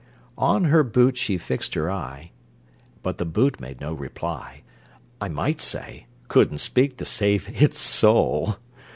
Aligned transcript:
On 0.39 0.63
her 0.63 0.81
boot 0.83 1.15
she 1.15 1.37
fixed 1.37 1.75
her 1.75 1.91
eye, 1.91 2.31
But 3.03 3.19
the 3.19 3.23
boot 3.23 3.59
made 3.59 3.79
no 3.79 3.93
reply 3.93 4.63
(I 5.21 5.29
might 5.29 5.61
say: 5.61 6.07
"Couldn't 6.27 6.57
speak 6.57 6.97
to 6.97 7.05
save 7.05 7.61
its 7.61 7.77
sole!") 7.77 8.57